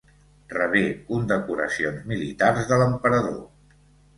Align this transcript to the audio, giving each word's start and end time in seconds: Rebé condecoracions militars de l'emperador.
Rebé 0.55 0.81
condecoracions 1.09 2.07
militars 2.13 2.67
de 2.73 2.81
l'emperador. 2.81 3.41